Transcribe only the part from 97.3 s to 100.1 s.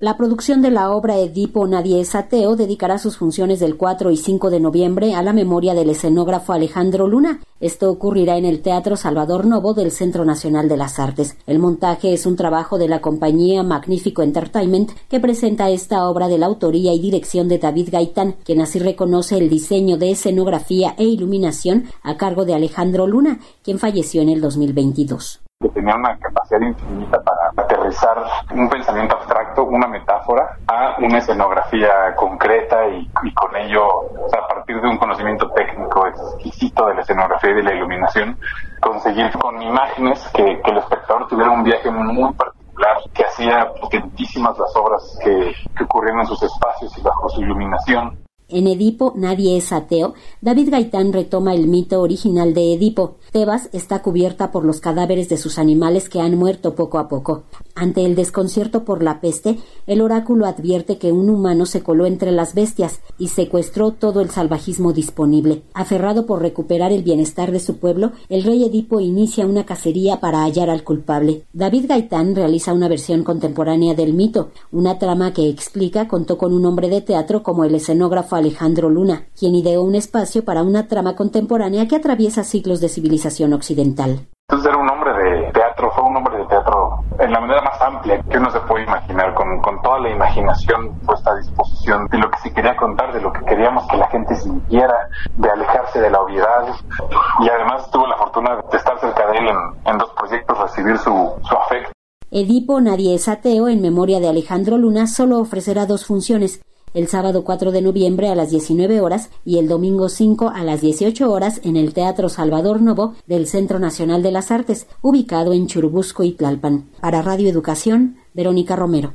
Y además tuvo la fortuna de estar cerca de él en, en dos